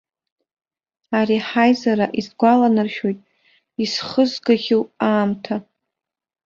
Ари 1.17 1.37
ҳаизара 1.47 2.07
исгәаланаршәоит 2.19 3.19
исхызгахьоу 3.83 4.83
аамҭа. 5.09 5.55